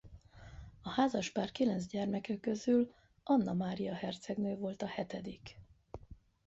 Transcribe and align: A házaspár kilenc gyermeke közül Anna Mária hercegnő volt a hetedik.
A 0.81 0.89
házaspár 0.89 1.51
kilenc 1.51 1.85
gyermeke 1.85 2.39
közül 2.39 2.93
Anna 3.23 3.53
Mária 3.53 3.93
hercegnő 3.93 4.55
volt 4.55 4.81
a 4.81 4.87
hetedik. 4.87 5.59